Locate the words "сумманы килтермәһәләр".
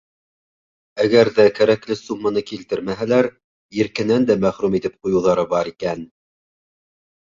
1.99-3.31